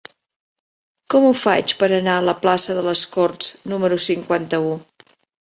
[1.13, 4.75] Com ho faig per anar a la plaça de les Corts número cinquanta-u?